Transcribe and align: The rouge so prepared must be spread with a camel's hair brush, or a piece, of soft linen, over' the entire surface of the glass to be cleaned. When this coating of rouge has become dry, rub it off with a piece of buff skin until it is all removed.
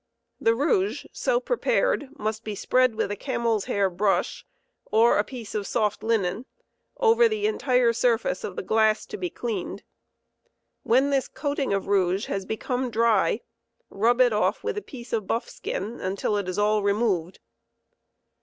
The 0.39 0.55
rouge 0.55 1.05
so 1.11 1.39
prepared 1.39 2.09
must 2.17 2.43
be 2.43 2.55
spread 2.55 2.95
with 2.95 3.11
a 3.11 3.15
camel's 3.15 3.65
hair 3.65 3.87
brush, 3.87 4.47
or 4.85 5.19
a 5.19 5.23
piece, 5.23 5.53
of 5.53 5.67
soft 5.67 6.01
linen, 6.01 6.47
over' 6.97 7.29
the 7.29 7.45
entire 7.45 7.93
surface 7.93 8.43
of 8.43 8.55
the 8.55 8.63
glass 8.63 9.05
to 9.05 9.15
be 9.17 9.29
cleaned. 9.29 9.83
When 10.81 11.11
this 11.11 11.27
coating 11.27 11.71
of 11.71 11.85
rouge 11.85 12.25
has 12.25 12.45
become 12.47 12.89
dry, 12.89 13.41
rub 13.91 14.19
it 14.21 14.33
off 14.33 14.63
with 14.63 14.75
a 14.75 14.81
piece 14.81 15.13
of 15.13 15.27
buff 15.27 15.47
skin 15.47 15.99
until 15.99 16.35
it 16.35 16.49
is 16.49 16.57
all 16.57 16.81
removed. 16.81 17.39